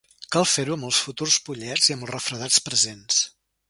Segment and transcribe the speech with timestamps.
[0.35, 3.27] Cal fer-ho amb els futurs pollets i amb els refredats presents.